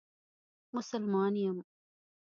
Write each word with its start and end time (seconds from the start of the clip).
مسلمان 0.75 1.33
یم. 1.43 1.57